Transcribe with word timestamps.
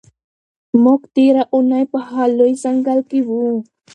موږ 0.83 1.01
تېره 1.15 1.43
اونۍ 1.53 1.83
په 1.91 1.97
هغه 2.07 2.25
لوی 2.37 2.53
ځنګل 2.63 2.99
کې 3.09 3.19
وو. 3.27 3.45